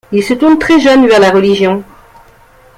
Il 0.11 0.23
se 0.23 0.33
tourne 0.33 0.57
très 0.57 0.79
jeune 0.79 1.07
vers 1.07 1.19
la 1.19 1.29
religion. 1.29 1.83